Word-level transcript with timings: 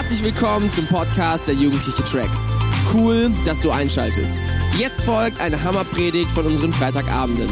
Herzlich 0.00 0.24
willkommen 0.24 0.70
zum 0.70 0.86
Podcast 0.86 1.46
der 1.46 1.54
Jugendliche 1.54 2.02
Tracks. 2.04 2.54
Cool, 2.90 3.30
dass 3.44 3.60
du 3.60 3.70
einschaltest. 3.70 4.32
Jetzt 4.78 5.02
folgt 5.02 5.38
eine 5.38 5.62
Hammerpredigt 5.62 6.32
von 6.32 6.46
unseren 6.46 6.72
Freitagabenden. 6.72 7.50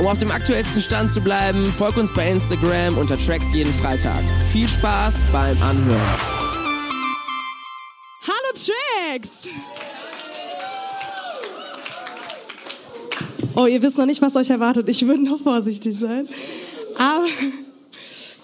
Um 0.00 0.06
auf 0.06 0.16
dem 0.16 0.30
aktuellsten 0.30 0.80
Stand 0.80 1.10
zu 1.10 1.20
bleiben, 1.20 1.70
folg 1.70 1.98
uns 1.98 2.10
bei 2.14 2.30
Instagram 2.30 2.96
unter 2.96 3.18
Tracks 3.18 3.52
jeden 3.52 3.74
Freitag. 3.74 4.24
Viel 4.50 4.66
Spaß 4.66 5.16
beim 5.32 5.62
Anhören. 5.62 6.00
Hallo 8.22 8.54
Tracks! 8.54 9.48
Oh, 13.54 13.66
ihr 13.66 13.82
wisst 13.82 13.98
noch 13.98 14.06
nicht, 14.06 14.22
was 14.22 14.34
euch 14.36 14.48
erwartet. 14.48 14.88
Ich 14.88 15.06
würde 15.06 15.22
noch 15.22 15.42
vorsichtig 15.42 15.94
sein. 15.94 16.26
Aber 16.96 17.26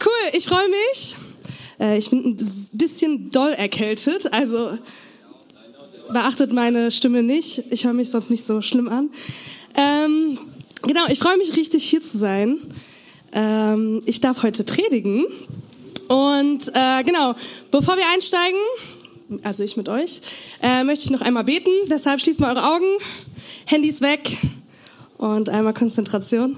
cool, 0.04 0.32
ich 0.34 0.44
freue 0.44 0.68
mich. 0.68 1.16
Äh, 1.80 1.98
ich 1.98 2.10
bin 2.10 2.24
ein 2.24 2.36
bisschen 2.72 3.30
doll 3.30 3.50
erkältet, 3.50 4.32
also 4.32 4.78
beachtet 6.12 6.52
meine 6.52 6.90
Stimme 6.90 7.22
nicht. 7.22 7.64
Ich 7.70 7.84
höre 7.84 7.92
mich 7.92 8.10
sonst 8.10 8.30
nicht 8.30 8.44
so 8.44 8.62
schlimm 8.62 8.88
an. 8.88 9.10
Ähm, 9.76 10.38
genau, 10.82 11.06
ich 11.08 11.18
freue 11.18 11.36
mich 11.36 11.56
richtig 11.56 11.84
hier 11.84 12.02
zu 12.02 12.16
sein. 12.18 12.58
Ähm, 13.32 14.02
ich 14.06 14.20
darf 14.20 14.42
heute 14.42 14.64
predigen. 14.64 15.26
Und 16.08 16.72
äh, 16.74 17.02
genau, 17.04 17.34
bevor 17.70 17.96
wir 17.96 18.04
einsteigen, 18.14 18.58
also 19.42 19.62
ich 19.62 19.76
mit 19.76 19.90
euch, 19.90 20.22
äh, 20.62 20.84
möchte 20.84 21.04
ich 21.04 21.10
noch 21.10 21.20
einmal 21.20 21.44
beten. 21.44 21.70
Deshalb 21.90 22.20
schließt 22.20 22.40
mal 22.40 22.56
eure 22.56 22.74
Augen, 22.74 22.86
Handys 23.66 24.00
weg 24.00 24.38
und 25.18 25.50
einmal 25.50 25.74
Konzentration. 25.74 26.56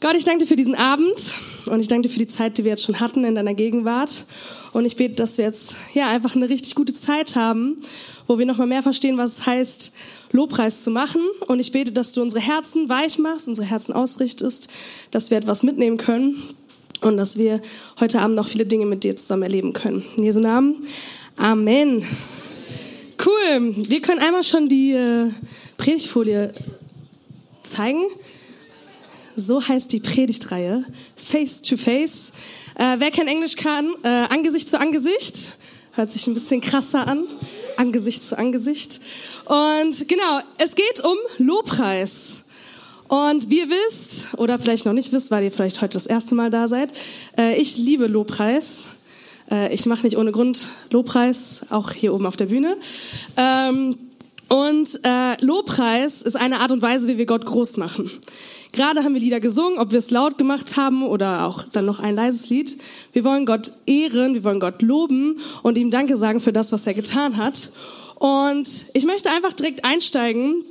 Gott, 0.00 0.14
ich 0.16 0.24
danke 0.24 0.44
dir 0.44 0.48
für 0.48 0.56
diesen 0.56 0.74
Abend 0.74 1.34
und 1.72 1.80
ich 1.80 1.88
danke 1.88 2.06
dir 2.06 2.12
für 2.12 2.18
die 2.18 2.26
Zeit, 2.26 2.58
die 2.58 2.64
wir 2.64 2.72
jetzt 2.72 2.84
schon 2.84 3.00
hatten 3.00 3.24
in 3.24 3.34
deiner 3.34 3.54
Gegenwart. 3.54 4.26
Und 4.74 4.84
ich 4.84 4.96
bete, 4.96 5.14
dass 5.14 5.38
wir 5.38 5.46
jetzt 5.46 5.76
ja 5.94 6.10
einfach 6.10 6.36
eine 6.36 6.50
richtig 6.50 6.74
gute 6.74 6.92
Zeit 6.92 7.34
haben, 7.34 7.76
wo 8.26 8.38
wir 8.38 8.44
nochmal 8.44 8.66
mehr 8.66 8.82
verstehen, 8.82 9.16
was 9.16 9.38
es 9.38 9.46
heißt, 9.46 9.92
Lobpreis 10.32 10.84
zu 10.84 10.90
machen. 10.90 11.22
Und 11.46 11.60
ich 11.60 11.72
bete, 11.72 11.90
dass 11.92 12.12
du 12.12 12.20
unsere 12.20 12.42
Herzen 12.42 12.90
weich 12.90 13.18
machst, 13.18 13.48
unsere 13.48 13.66
Herzen 13.66 13.94
ausrichtest, 13.94 14.68
dass 15.12 15.30
wir 15.30 15.38
etwas 15.38 15.62
mitnehmen 15.62 15.96
können 15.96 16.42
und 17.00 17.16
dass 17.16 17.38
wir 17.38 17.62
heute 17.98 18.20
Abend 18.20 18.36
noch 18.36 18.48
viele 18.48 18.66
Dinge 18.66 18.84
mit 18.84 19.02
dir 19.02 19.16
zusammen 19.16 19.44
erleben 19.44 19.72
können. 19.72 20.04
In 20.18 20.24
Jesu 20.24 20.40
Namen. 20.40 20.86
Amen. 21.38 22.04
Cool. 23.24 23.74
Wir 23.88 24.02
können 24.02 24.20
einmal 24.20 24.44
schon 24.44 24.68
die 24.68 24.92
äh, 24.92 25.30
Predigtfolie 25.78 26.52
zeigen. 27.62 28.02
So 29.36 29.66
heißt 29.66 29.92
die 29.92 30.00
Predigtreihe. 30.00 30.84
Face 31.16 31.62
to 31.62 31.76
Face. 31.76 32.32
Äh, 32.74 32.96
wer 32.98 33.10
kein 33.10 33.28
Englisch 33.28 33.56
kann, 33.56 33.88
äh, 34.02 34.08
Angesicht 34.08 34.68
zu 34.68 34.78
Angesicht. 34.78 35.52
Hört 35.92 36.12
sich 36.12 36.26
ein 36.26 36.34
bisschen 36.34 36.60
krasser 36.60 37.06
an. 37.06 37.24
Angesicht 37.76 38.22
zu 38.22 38.38
Angesicht. 38.38 39.00
Und 39.46 40.08
genau, 40.08 40.40
es 40.58 40.74
geht 40.74 41.04
um 41.04 41.16
Lobpreis. 41.38 42.44
Und 43.08 43.50
wie 43.50 43.60
ihr 43.60 43.68
wisst, 43.68 44.28
oder 44.36 44.58
vielleicht 44.58 44.86
noch 44.86 44.92
nicht 44.92 45.12
wisst, 45.12 45.30
weil 45.30 45.44
ihr 45.44 45.52
vielleicht 45.52 45.82
heute 45.82 45.94
das 45.94 46.06
erste 46.06 46.34
Mal 46.34 46.50
da 46.50 46.68
seid, 46.68 46.92
äh, 47.38 47.56
ich 47.60 47.76
liebe 47.76 48.06
Lobpreis. 48.06 48.88
Äh, 49.50 49.74
ich 49.74 49.86
mache 49.86 50.04
nicht 50.04 50.16
ohne 50.16 50.32
Grund 50.32 50.68
Lobpreis, 50.90 51.66
auch 51.70 51.92
hier 51.92 52.14
oben 52.14 52.26
auf 52.26 52.36
der 52.36 52.46
Bühne. 52.46 52.76
Ähm, 53.36 53.98
und 54.48 55.00
äh, 55.04 55.42
Lobpreis 55.44 56.22
ist 56.22 56.36
eine 56.36 56.60
Art 56.60 56.72
und 56.72 56.82
Weise, 56.82 57.08
wie 57.08 57.18
wir 57.18 57.26
Gott 57.26 57.44
groß 57.44 57.78
machen. 57.78 58.10
Gerade 58.72 59.04
haben 59.04 59.12
wir 59.12 59.20
Lieder 59.20 59.40
gesungen, 59.40 59.78
ob 59.78 59.90
wir 59.90 59.98
es 59.98 60.10
laut 60.10 60.38
gemacht 60.38 60.78
haben 60.78 61.06
oder 61.06 61.46
auch 61.46 61.64
dann 61.72 61.84
noch 61.84 62.00
ein 62.00 62.14
leises 62.14 62.48
Lied. 62.48 62.78
Wir 63.12 63.22
wollen 63.22 63.44
Gott 63.44 63.70
ehren, 63.86 64.32
wir 64.32 64.44
wollen 64.44 64.60
Gott 64.60 64.80
loben 64.80 65.38
und 65.62 65.76
ihm 65.76 65.90
Danke 65.90 66.16
sagen 66.16 66.40
für 66.40 66.54
das, 66.54 66.72
was 66.72 66.86
er 66.86 66.94
getan 66.94 67.36
hat. 67.36 67.70
Und 68.16 68.86
ich 68.94 69.04
möchte 69.04 69.30
einfach 69.30 69.52
direkt 69.52 69.84
einsteigen, 69.84 70.64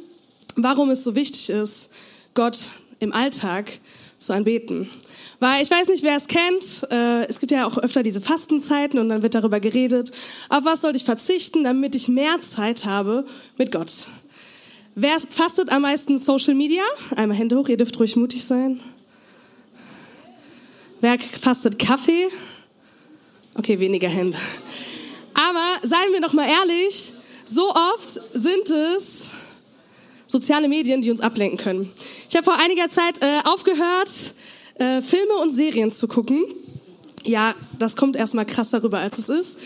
warum 0.56 0.90
es 0.90 1.04
so 1.04 1.16
wichtig 1.16 1.50
ist, 1.52 1.90
Gott 2.34 2.70
im 3.00 3.14
Alltag 3.14 3.80
zu 4.18 4.34
anbeten. 4.34 4.90
Weil 5.40 5.62
ich 5.62 5.70
weiß 5.70 5.88
nicht, 5.90 6.04
wer 6.04 6.16
es 6.16 6.28
kennt. 6.28 6.88
Äh, 6.92 7.26
es 7.28 7.40
gibt 7.40 7.52
ja 7.52 7.68
auch 7.68 7.78
öfter 7.78 8.04
diese 8.04 8.22
Fastenzeiten 8.22 9.00
und 9.00 9.10
dann 9.10 9.22
wird 9.22 9.36
darüber 9.36 9.60
geredet. 9.60 10.12
Auf 10.50 10.66
was 10.66 10.82
sollte 10.82 10.98
ich 10.98 11.06
verzichten, 11.06 11.64
damit 11.64 11.96
ich 11.96 12.08
mehr 12.08 12.42
Zeit 12.42 12.86
habe 12.86 13.26
mit 13.58 13.72
Gott? 13.72 14.08
Wer 14.96 15.20
fastet 15.22 15.72
am 15.72 15.84
meisten 15.84 16.18
Social 16.18 16.54
Media? 16.54 16.84
Einmal 17.16 17.38
Hände 17.38 17.56
hoch, 17.56 17.70
ihr 17.70 17.78
dürft 17.78 17.98
ruhig 17.98 18.18
mutig 18.18 18.44
sein. 18.44 18.82
Wer 21.00 21.18
fastet 21.18 21.80
Kaffee? 21.80 22.28
Okay, 23.56 23.80
weniger 23.80 24.10
Hände. 24.10 24.38
Aber 25.34 25.88
seien 25.88 26.12
wir 26.12 26.20
noch 26.20 26.34
mal 26.34 26.48
ehrlich, 26.48 27.14
so 27.46 27.74
oft 27.74 28.20
sind 28.34 28.70
es 28.70 29.32
soziale 30.28 30.68
Medien, 30.68 31.02
die 31.02 31.10
uns 31.10 31.22
ablenken 31.22 31.58
können. 31.58 31.90
Ich 32.30 32.36
habe 32.36 32.44
vor 32.44 32.60
einiger 32.60 32.90
Zeit 32.90 33.24
äh, 33.24 33.40
aufgehört, 33.46 34.34
äh, 34.76 35.02
Filme 35.02 35.36
und 35.36 35.52
Serien 35.52 35.90
zu 35.90 36.10
gucken. 36.10 36.44
Ja, 37.24 37.56
das 37.80 37.96
kommt 37.96 38.18
erstmal 38.18 38.46
krasser 38.46 38.84
rüber, 38.84 39.00
als 39.00 39.18
es 39.20 39.30
ist. 39.30 39.60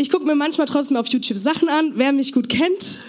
Ich 0.00 0.08
gucke 0.08 0.24
mir 0.24 0.34
manchmal 0.34 0.66
trotzdem 0.66 0.96
auf 0.96 1.08
YouTube 1.08 1.36
Sachen 1.36 1.68
an. 1.68 1.92
Wer 1.96 2.12
mich 2.12 2.32
gut 2.32 2.48
kennt, 2.48 3.00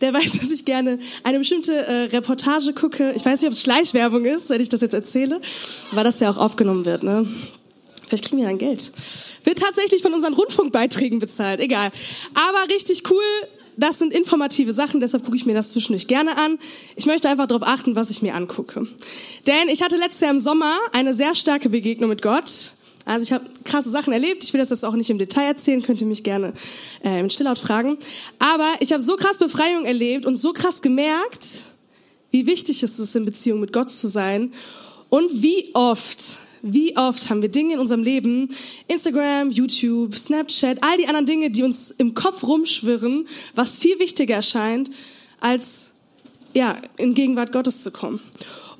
der 0.00 0.12
weiß, 0.12 0.40
dass 0.40 0.50
ich 0.50 0.64
gerne 0.64 0.98
eine 1.22 1.38
bestimmte 1.38 1.72
äh, 1.72 2.06
Reportage 2.06 2.72
gucke. 2.72 3.12
Ich 3.14 3.24
weiß 3.24 3.40
nicht, 3.40 3.46
ob 3.46 3.52
es 3.52 3.62
Schleichwerbung 3.62 4.24
ist, 4.24 4.50
wenn 4.50 4.60
ich 4.60 4.68
das 4.68 4.80
jetzt 4.80 4.92
erzähle, 4.92 5.40
weil 5.92 6.02
das 6.02 6.18
ja 6.18 6.28
auch 6.32 6.38
aufgenommen 6.38 6.84
wird. 6.84 7.04
Ne? 7.04 7.28
Vielleicht 8.08 8.24
kriegen 8.24 8.38
wir 8.38 8.48
dann 8.48 8.58
Geld. 8.58 8.90
Wird 9.44 9.60
tatsächlich 9.60 10.02
von 10.02 10.12
unseren 10.12 10.34
Rundfunkbeiträgen 10.34 11.20
bezahlt, 11.20 11.60
egal. 11.60 11.92
Aber 12.34 12.74
richtig 12.74 13.08
cool, 13.08 13.22
das 13.76 14.00
sind 14.00 14.12
informative 14.12 14.72
Sachen, 14.72 14.98
deshalb 14.98 15.24
gucke 15.24 15.36
ich 15.36 15.46
mir 15.46 15.54
das 15.54 15.68
zwischendurch 15.68 16.08
gerne 16.08 16.36
an. 16.38 16.58
Ich 16.96 17.06
möchte 17.06 17.28
einfach 17.28 17.46
darauf 17.46 17.62
achten, 17.68 17.94
was 17.94 18.10
ich 18.10 18.20
mir 18.20 18.34
angucke. 18.34 18.88
Denn 19.46 19.68
ich 19.68 19.80
hatte 19.80 19.96
letztes 19.96 20.22
Jahr 20.22 20.32
im 20.32 20.40
Sommer 20.40 20.76
eine 20.92 21.14
sehr 21.14 21.36
starke 21.36 21.68
Begegnung 21.68 22.10
mit 22.10 22.20
Gott. 22.20 22.72
Also 23.04 23.24
ich 23.24 23.32
habe 23.32 23.44
krasse 23.64 23.90
Sachen 23.90 24.12
erlebt. 24.12 24.44
Ich 24.44 24.52
will 24.52 24.60
das 24.60 24.70
jetzt 24.70 24.84
auch 24.84 24.94
nicht 24.94 25.10
im 25.10 25.18
Detail 25.18 25.46
erzählen, 25.46 25.82
könnt 25.82 26.00
ihr 26.00 26.06
mich 26.06 26.22
gerne 26.22 26.52
äh, 27.04 27.20
im 27.20 27.30
Stilllaut 27.30 27.58
fragen. 27.58 27.98
Aber 28.38 28.68
ich 28.80 28.92
habe 28.92 29.02
so 29.02 29.16
krass 29.16 29.38
Befreiung 29.38 29.84
erlebt 29.84 30.26
und 30.26 30.36
so 30.36 30.52
krass 30.52 30.82
gemerkt, 30.82 31.64
wie 32.30 32.46
wichtig 32.46 32.82
es 32.82 32.98
ist, 32.98 33.14
in 33.16 33.24
Beziehung 33.24 33.60
mit 33.60 33.72
Gott 33.72 33.90
zu 33.90 34.08
sein 34.08 34.52
und 35.10 35.42
wie 35.42 35.70
oft, 35.74 36.38
wie 36.62 36.96
oft 36.96 37.28
haben 37.28 37.42
wir 37.42 37.50
Dinge 37.50 37.74
in 37.74 37.80
unserem 37.80 38.02
Leben, 38.02 38.48
Instagram, 38.88 39.50
YouTube, 39.50 40.16
Snapchat, 40.16 40.78
all 40.82 40.96
die 40.96 41.06
anderen 41.06 41.26
Dinge, 41.26 41.50
die 41.50 41.62
uns 41.62 41.90
im 41.90 42.14
Kopf 42.14 42.42
rumschwirren, 42.42 43.28
was 43.54 43.76
viel 43.76 43.98
wichtiger 43.98 44.36
erscheint, 44.36 44.90
als 45.40 45.90
ja, 46.54 46.76
in 46.96 47.14
Gegenwart 47.14 47.52
Gottes 47.52 47.82
zu 47.82 47.90
kommen. 47.90 48.20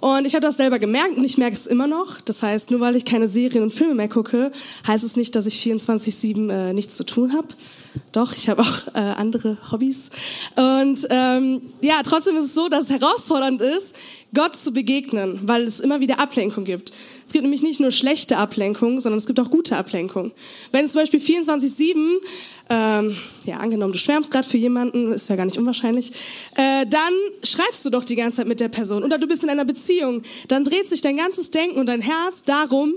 Und 0.02 0.26
ich 0.26 0.34
habe 0.34 0.44
das 0.44 0.56
selber 0.56 0.80
gemerkt 0.80 1.16
und 1.16 1.22
ich 1.22 1.38
merke 1.38 1.54
es 1.54 1.68
immer 1.68 1.86
noch. 1.86 2.20
Das 2.22 2.42
heißt, 2.42 2.72
nur 2.72 2.80
weil 2.80 2.96
ich 2.96 3.04
keine 3.04 3.28
Serien 3.28 3.62
und 3.62 3.72
Filme 3.72 3.94
mehr 3.94 4.08
gucke, 4.08 4.50
heißt 4.84 5.04
es 5.04 5.14
nicht, 5.14 5.36
dass 5.36 5.46
ich 5.46 5.62
24-7 5.62 6.50
äh, 6.50 6.72
nichts 6.72 6.96
zu 6.96 7.04
tun 7.04 7.34
habe. 7.34 7.46
Doch, 8.12 8.34
ich 8.34 8.48
habe 8.48 8.62
auch 8.62 8.94
äh, 8.94 8.98
andere 8.98 9.58
Hobbys. 9.70 10.10
Und 10.56 11.06
ähm, 11.10 11.62
ja, 11.80 12.02
trotzdem 12.02 12.36
ist 12.36 12.46
es 12.46 12.54
so, 12.54 12.68
dass 12.68 12.84
es 12.84 12.90
herausfordernd 12.90 13.60
ist, 13.60 13.96
Gott 14.34 14.56
zu 14.56 14.72
begegnen, 14.72 15.40
weil 15.42 15.62
es 15.62 15.80
immer 15.80 16.00
wieder 16.00 16.18
Ablenkung 16.18 16.64
gibt. 16.64 16.92
Es 17.26 17.32
gibt 17.32 17.42
nämlich 17.42 17.62
nicht 17.62 17.80
nur 17.80 17.92
schlechte 17.92 18.38
Ablenkung, 18.38 18.98
sondern 19.00 19.18
es 19.18 19.26
gibt 19.26 19.40
auch 19.40 19.50
gute 19.50 19.76
Ablenkung. 19.76 20.32
Wenn 20.72 20.88
zum 20.88 21.00
Beispiel 21.02 21.20
24-7, 21.20 22.18
ähm, 22.70 23.16
ja, 23.44 23.56
angenommen, 23.58 23.92
du 23.92 23.98
schwärmst 23.98 24.30
gerade 24.30 24.48
für 24.48 24.56
jemanden, 24.56 25.12
ist 25.12 25.28
ja 25.28 25.36
gar 25.36 25.44
nicht 25.44 25.58
unwahrscheinlich, 25.58 26.12
äh, 26.56 26.86
dann 26.86 27.12
schreibst 27.42 27.84
du 27.84 27.90
doch 27.90 28.04
die 28.04 28.16
ganze 28.16 28.38
Zeit 28.38 28.48
mit 28.48 28.60
der 28.60 28.68
Person. 28.68 29.04
Oder 29.04 29.18
du 29.18 29.26
bist 29.26 29.42
in 29.42 29.50
einer 29.50 29.64
Beziehung, 29.66 30.22
dann 30.48 30.64
dreht 30.64 30.88
sich 30.88 31.02
dein 31.02 31.16
ganzes 31.16 31.50
Denken 31.50 31.78
und 31.78 31.86
dein 31.86 32.00
Herz 32.00 32.44
darum, 32.44 32.94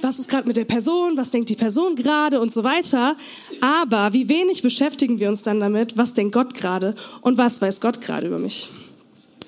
was 0.00 0.18
ist 0.18 0.28
gerade 0.28 0.46
mit 0.46 0.56
der 0.56 0.64
Person, 0.64 1.16
was 1.16 1.30
denkt 1.30 1.48
die 1.48 1.56
Person 1.56 1.96
gerade 1.96 2.40
und 2.40 2.52
so 2.52 2.64
weiter. 2.64 3.16
Aber 3.60 4.12
wie 4.12 4.28
wenig 4.28 4.62
beschäftigen 4.62 5.18
wir 5.18 5.28
uns 5.28 5.42
dann 5.42 5.60
damit, 5.60 5.96
was 5.96 6.14
denkt 6.14 6.34
Gott 6.34 6.54
gerade 6.54 6.94
und 7.20 7.38
was 7.38 7.60
weiß 7.60 7.80
Gott 7.80 8.00
gerade 8.00 8.26
über 8.26 8.38
mich. 8.38 8.68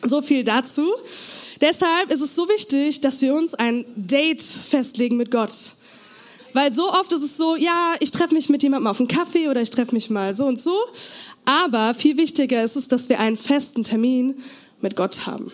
So 0.02 0.22
viel 0.22 0.44
dazu. 0.44 0.86
Deshalb 1.60 2.10
ist 2.12 2.20
es 2.20 2.34
so 2.34 2.48
wichtig, 2.48 3.00
dass 3.00 3.22
wir 3.22 3.34
uns 3.34 3.54
ein 3.54 3.84
Date 3.96 4.42
festlegen 4.42 5.16
mit 5.16 5.30
Gott. 5.30 5.50
Weil 6.52 6.72
so 6.72 6.90
oft 6.90 7.12
ist 7.12 7.22
es 7.22 7.36
so, 7.36 7.56
ja, 7.56 7.94
ich 8.00 8.12
treffe 8.12 8.34
mich 8.34 8.48
mit 8.48 8.62
jemandem 8.62 8.86
auf 8.86 9.00
einen 9.00 9.08
Kaffee 9.08 9.48
oder 9.48 9.60
ich 9.60 9.70
treffe 9.70 9.94
mich 9.94 10.10
mal 10.10 10.34
so 10.34 10.46
und 10.46 10.58
so. 10.58 10.76
Aber 11.46 11.94
viel 11.94 12.16
wichtiger 12.16 12.62
ist 12.62 12.76
es, 12.76 12.88
dass 12.88 13.08
wir 13.08 13.18
einen 13.18 13.36
festen 13.36 13.82
Termin 13.82 14.42
mit 14.80 14.94
Gott 14.94 15.26
haben. 15.26 15.50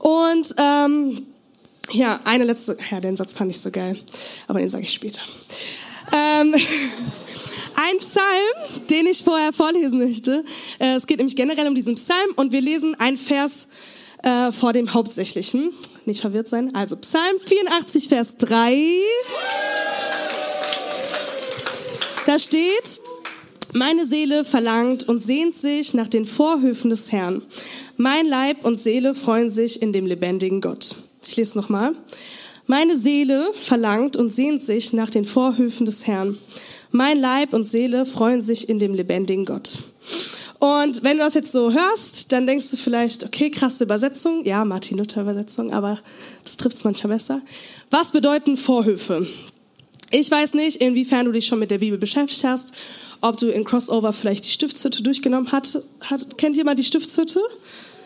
Und 0.00 0.54
ähm, 0.58 1.26
ja, 1.92 2.20
eine 2.24 2.44
letzte, 2.44 2.76
ja, 2.90 3.00
den 3.00 3.16
Satz 3.16 3.32
fand 3.32 3.50
ich 3.50 3.60
so 3.60 3.70
geil, 3.70 3.98
aber 4.46 4.60
den 4.60 4.68
sage 4.68 4.84
ich 4.84 4.92
später. 4.92 5.22
Ähm, 6.12 6.54
ein 7.90 7.98
Psalm, 7.98 8.86
den 8.88 9.06
ich 9.06 9.24
vorher 9.24 9.52
vorlesen 9.52 9.98
möchte. 9.98 10.44
Äh, 10.78 10.96
es 10.96 11.06
geht 11.06 11.18
nämlich 11.18 11.36
generell 11.36 11.66
um 11.66 11.74
diesen 11.74 11.94
Psalm 11.94 12.30
und 12.36 12.52
wir 12.52 12.60
lesen 12.60 12.94
ein 12.98 13.16
Vers 13.16 13.68
äh, 14.22 14.52
vor 14.52 14.72
dem 14.72 14.92
Hauptsächlichen. 14.92 15.72
Nicht 16.04 16.20
verwirrt 16.20 16.48
sein. 16.48 16.74
Also 16.74 16.96
Psalm 16.96 17.38
84, 17.44 18.08
Vers 18.08 18.36
3. 18.38 18.76
Da 22.26 22.38
steht, 22.38 23.00
Meine 23.72 24.04
Seele 24.04 24.44
verlangt 24.44 25.08
und 25.08 25.20
sehnt 25.20 25.54
sich 25.54 25.94
nach 25.94 26.08
den 26.08 26.26
Vorhöfen 26.26 26.90
des 26.90 27.12
Herrn. 27.12 27.42
Mein 27.96 28.26
Leib 28.26 28.64
und 28.64 28.78
Seele 28.78 29.14
freuen 29.14 29.50
sich 29.50 29.80
in 29.82 29.92
dem 29.92 30.06
lebendigen 30.06 30.60
Gott. 30.60 30.96
Ich 31.30 31.36
lese 31.36 31.56
nochmal. 31.56 31.92
Meine 32.66 32.96
Seele 32.96 33.52
verlangt 33.54 34.16
und 34.16 34.30
sehnt 34.30 34.60
sich 34.60 34.92
nach 34.92 35.10
den 35.10 35.24
Vorhöfen 35.24 35.86
des 35.86 36.08
Herrn. 36.08 36.38
Mein 36.90 37.20
Leib 37.20 37.54
und 37.54 37.62
Seele 37.62 38.04
freuen 38.04 38.42
sich 38.42 38.68
in 38.68 38.80
dem 38.80 38.94
lebendigen 38.94 39.44
Gott. 39.44 39.78
Und 40.58 41.04
wenn 41.04 41.18
du 41.18 41.22
das 41.22 41.34
jetzt 41.34 41.52
so 41.52 41.72
hörst, 41.72 42.32
dann 42.32 42.48
denkst 42.48 42.68
du 42.72 42.76
vielleicht, 42.76 43.24
okay, 43.24 43.48
krasse 43.48 43.84
Übersetzung. 43.84 44.44
Ja, 44.44 44.64
Martin 44.64 44.98
Luther 44.98 45.22
Übersetzung, 45.22 45.72
aber 45.72 46.00
das 46.42 46.56
trifft 46.56 46.78
es 46.78 46.82
manchmal 46.82 47.12
besser. 47.12 47.42
Was 47.90 48.10
bedeuten 48.10 48.56
Vorhöfe? 48.56 49.24
Ich 50.10 50.28
weiß 50.32 50.54
nicht, 50.54 50.78
inwiefern 50.78 51.26
du 51.26 51.32
dich 51.32 51.46
schon 51.46 51.60
mit 51.60 51.70
der 51.70 51.78
Bibel 51.78 51.96
beschäftigt 51.96 52.42
hast, 52.42 52.74
ob 53.20 53.36
du 53.36 53.50
in 53.50 53.62
Crossover 53.62 54.12
vielleicht 54.12 54.46
die 54.46 54.50
Stiftshütte 54.50 55.04
durchgenommen 55.04 55.52
hast. 55.52 55.78
Kennt 56.36 56.56
jemand 56.56 56.80
die 56.80 56.84
Stiftshütte? 56.84 57.40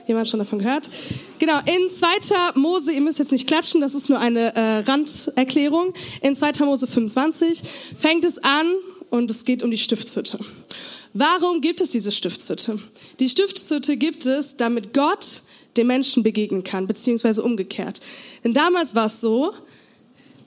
Jemand 0.06 0.28
schon 0.28 0.38
davon 0.38 0.58
gehört? 0.58 0.90
Genau, 1.38 1.58
in 1.64 1.90
2. 1.90 2.56
Mose, 2.56 2.92
ihr 2.92 3.00
müsst 3.00 3.18
jetzt 3.18 3.32
nicht 3.32 3.46
klatschen, 3.46 3.80
das 3.80 3.94
ist 3.94 4.10
nur 4.10 4.18
eine 4.18 4.54
äh, 4.54 4.78
Randerklärung. 4.80 5.94
In 6.20 6.34
2. 6.34 6.64
Mose 6.64 6.86
25 6.86 7.62
fängt 7.98 8.24
es 8.24 8.38
an 8.38 8.66
und 9.10 9.30
es 9.30 9.44
geht 9.44 9.62
um 9.62 9.70
die 9.70 9.78
Stiftshütte. 9.78 10.38
Warum 11.14 11.60
gibt 11.60 11.80
es 11.80 11.90
diese 11.90 12.12
Stiftshütte? 12.12 12.80
Die 13.20 13.28
Stiftshütte 13.28 13.96
gibt 13.96 14.26
es, 14.26 14.56
damit 14.56 14.92
Gott 14.92 15.42
den 15.76 15.86
Menschen 15.86 16.22
begegnen 16.22 16.64
kann, 16.64 16.86
beziehungsweise 16.86 17.42
umgekehrt. 17.42 18.00
Denn 18.42 18.52
damals 18.52 18.94
war 18.94 19.06
es 19.06 19.20
so, 19.20 19.52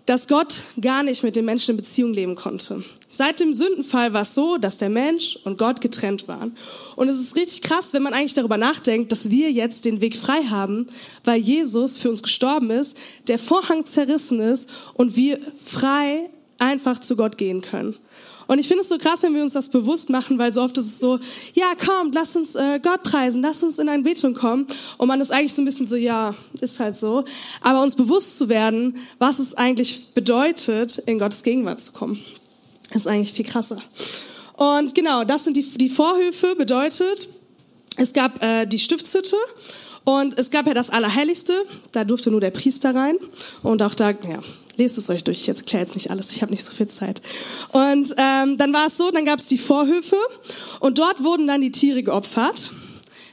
dass 0.06 0.28
Gott 0.28 0.64
gar 0.80 1.04
nicht 1.04 1.24
mit 1.24 1.36
den 1.36 1.46
Menschen 1.46 1.72
in 1.72 1.78
Beziehung 1.78 2.14
leben 2.14 2.36
konnte. 2.36 2.84
Seit 3.10 3.40
dem 3.40 3.54
Sündenfall 3.54 4.14
war 4.14 4.24
es 4.24 4.36
so, 4.36 4.58
dass 4.58 4.78
der 4.78 4.90
Mensch 4.90 5.40
und 5.44 5.58
Gott 5.58 5.82
getrennt 5.82 6.28
waren. 6.28 6.56
Und 6.96 7.08
es 7.08 7.20
ist 7.20 7.36
richtig 7.36 7.62
krass, 7.62 7.94
wenn 7.94 8.04
man 8.04 8.14
eigentlich 8.14 8.34
darüber 8.34 8.58
nachdenkt, 8.58 9.12
dass 9.12 9.30
wir 9.30 9.52
jetzt 9.52 9.86
den 9.86 10.02
Weg 10.02 10.18
frei 10.18 10.44
haben, 10.50 10.88
weil 11.24 11.40
Jesus 11.40 11.98
für 11.98 12.10
uns 12.10 12.22
gestorben 12.22 12.70
ist, 12.70 12.98
der 13.28 13.40
Vorhang 13.40 13.86
zerrissen 13.86 14.40
ist 14.40 14.70
und 14.94 15.16
wir 15.16 15.40
frei 15.56 16.30
einfach 16.60 17.00
zu 17.00 17.16
Gott 17.16 17.38
gehen 17.38 17.62
können. 17.62 17.96
Und 18.48 18.60
ich 18.60 18.68
finde 18.68 18.82
es 18.82 18.90
so 18.90 18.98
krass, 18.98 19.24
wenn 19.24 19.36
wir 19.36 19.44
uns 19.44 19.54
das 19.54 19.70
bewusst 19.70 20.10
machen, 20.10 20.38
weil 20.38 20.52
so 20.54 20.62
oft 20.62 20.78
ist 20.78 20.86
es 20.86 21.00
so, 21.00 21.20
ja, 21.54 21.74
komm, 21.78 22.12
lass 22.14 22.36
uns 22.36 22.56
äh, 22.56 22.80
Gott 22.82 23.04
preisen, 23.04 23.42
lass 23.42 23.62
uns 23.62 23.78
in 23.78 23.90
ein 23.90 24.04
Betung 24.04 24.34
kommen. 24.34 24.68
Und 24.98 25.10
man 25.10 25.20
ist 25.20 25.32
eigentlich 25.32 25.54
so 25.54 25.62
ein 25.62 25.66
bisschen 25.66 25.86
so, 25.86 25.98
ja, 25.98 26.34
ist 26.62 26.80
halt 26.80 26.96
so. 26.96 27.26
Aber 27.62 27.84
uns 27.84 27.96
bewusst 27.96 28.38
zu 28.38 28.48
werden, 28.48 28.96
was 29.20 29.40
es 29.40 29.54
eigentlich 29.54 30.14
bedeutet, 30.14 30.98
in 31.00 31.20
Gottes 31.20 31.44
Gegenwart 31.44 31.82
zu 31.82 31.92
kommen, 31.92 32.24
ist 32.94 33.08
eigentlich 33.08 33.34
viel 33.34 33.46
krasser. 33.46 33.82
Und 34.56 34.96
genau, 34.96 35.24
das 35.24 35.44
sind 35.44 35.56
die, 35.56 35.64
die 35.64 35.90
Vorhöfe, 35.90 36.56
bedeutet, 36.56 37.30
es 37.98 38.14
gab 38.14 38.44
äh, 38.44 38.66
die 38.66 38.80
Stiftshütte 38.80 39.36
und 40.04 40.40
es 40.40 40.52
gab 40.52 40.68
ja 40.68 40.74
das 40.74 40.90
Allerheiligste, 40.90 41.54
da 41.92 42.04
durfte 42.04 42.32
nur 42.32 42.42
der 42.42 42.52
Priester 42.52 42.96
rein. 42.96 43.18
Und 43.62 43.84
auch 43.84 43.94
da, 43.94 44.12
ja, 44.12 44.42
lest 44.78 44.98
es 44.98 45.10
euch 45.10 45.24
durch, 45.24 45.42
ich 45.42 45.50
erkläre 45.50 45.84
jetzt 45.84 45.96
nicht 45.96 46.12
alles, 46.12 46.32
ich 46.32 46.42
habe 46.42 46.52
nicht 46.52 46.64
so 46.64 46.72
viel 46.72 46.88
Zeit. 46.88 47.22
Und 47.72 48.16
ähm, 48.18 48.58
dann 48.58 48.74
war 48.74 48.88
es 48.88 48.98
so, 48.98 49.12
dann 49.12 49.26
gab 49.26 49.40
es 49.40 49.48
die 49.48 49.58
Vorhöfe 49.58 50.18
und 50.80 50.98
dort 51.00 51.24
wurden 51.24 51.48
dann 51.48 51.62
die 51.62 51.72
Tiere 51.72 52.04
geopfert. 52.04 52.72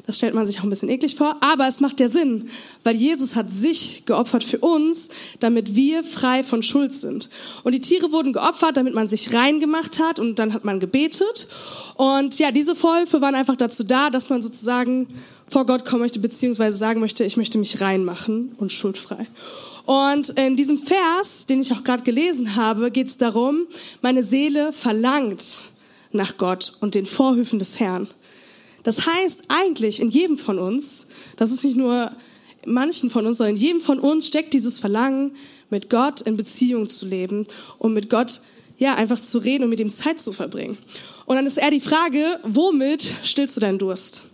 Das 0.07 0.19
stellt 0.19 0.35
man 0.35 0.47
sich 0.47 0.59
auch 0.59 0.65
ein 0.65 0.71
bisschen 0.71 0.91
eklig 0.91 1.17
vor, 1.17 1.39
aber 1.41 1.67
es 1.67 1.81
macht 1.81 1.99
ja 1.99 2.11
Sinn, 2.11 2.51
weil 2.83 2.95
Jesus 2.95 3.37
hat 3.37 3.51
sich 3.51 4.05
geopfert 4.05 4.45
für 4.45 4.59
uns, 4.59 5.09
damit 5.41 5.75
wir 5.75 6.05
frei 6.05 6.43
von 6.43 6.63
Schuld 6.63 6.93
sind. 6.93 7.31
Und 7.63 7.73
die 7.73 7.81
Tiere 7.81 8.13
wurden 8.13 8.35
geopfert, 8.35 8.77
damit 8.77 8.95
man 8.95 9.09
sich 9.09 9.33
rein 9.33 9.61
gemacht 9.61 9.99
hat 9.99 10.19
und 10.19 10.39
dann 10.39 10.53
hat 10.53 10.65
man 10.65 10.79
gebetet. 10.79 11.49
Und 11.95 12.39
ja, 12.39 12.51
diese 12.51 12.75
Vorhöfe 12.75 13.23
waren 13.23 13.35
einfach 13.35 13.57
dazu 13.57 13.83
da, 13.83 14.11
dass 14.11 14.29
man 14.29 14.43
sozusagen 14.43 15.09
vor 15.47 15.65
Gott 15.65 15.87
kommen 15.87 16.03
möchte, 16.03 16.19
beziehungsweise 16.19 16.77
sagen 16.77 17.01
möchte, 17.01 17.25
ich 17.25 17.39
möchte 17.39 17.57
mich 17.57 17.81
reinmachen 17.81 18.53
und 18.59 18.73
schuldfrei. 18.73 19.27
Und 19.87 20.31
in 20.31 20.57
diesem 20.57 20.79
Vers, 20.79 21.47
den 21.47 21.63
ich 21.63 21.73
auch 21.73 21.85
gerade 21.85 22.03
gelesen 22.03 22.57
habe, 22.57 22.91
geht 22.91 23.07
es 23.07 23.17
darum, 23.17 23.67
meine 24.03 24.25
Seele 24.25 24.73
verlangt 24.73 25.63
nach 26.13 26.37
Gott 26.37 26.75
und 26.81 26.95
den 26.95 27.07
Vorhöfen 27.07 27.59
des 27.59 27.81
Herrn. 27.81 28.09
Das 28.85 29.07
heißt 29.07 29.45
eigentlich 29.49 29.99
in 30.01 30.09
jedem 30.09 30.39
von 30.39 30.59
uns, 30.59 31.09
das 31.37 31.51
ist 31.51 31.65
nicht 31.65 31.77
nur 31.77 32.13
manchen 32.67 33.11
von 33.11 33.27
uns, 33.27 33.39
sondern 33.39 33.57
in 33.57 33.61
jedem 33.61 33.81
von 33.81 33.99
uns 33.99 34.29
steckt 34.29 34.55
dieses 34.55 34.79
Verlangen, 34.79 35.33
mit 35.71 35.91
Gott 35.91 36.21
in 36.21 36.37
Beziehung 36.37 36.89
zu 36.89 37.07
leben 37.07 37.47
und 37.79 37.95
mit 37.95 38.09
Gott 38.09 38.41
ja 38.79 38.95
einfach 38.95 39.21
zu 39.21 39.39
reden 39.39 39.65
und 39.65 39.71
mit 39.71 39.81
ihm 39.81 39.89
Zeit 39.89 40.21
zu 40.21 40.33
verbringen. 40.33 40.79
Und 41.27 41.37
dann 41.37 41.47
ist 41.47 41.57
eher 41.57 41.71
die 41.71 41.81
Frage, 41.81 42.39
womit 42.45 43.15
stillst 43.25 43.57
du 43.57 43.61
deinen 43.61 43.79
Durst? 43.79 44.25